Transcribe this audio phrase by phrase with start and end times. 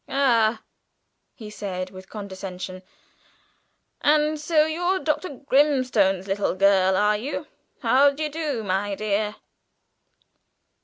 [0.09, 0.63] "Ah,"
[1.35, 2.81] he said with condescension,
[4.01, 5.29] "and so you're Dr.
[5.45, 7.45] Grimstone's little girl, are you?
[7.81, 9.35] How d'ye do, my dear?"